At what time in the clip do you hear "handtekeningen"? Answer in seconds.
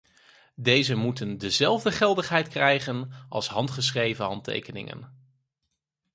4.25-5.11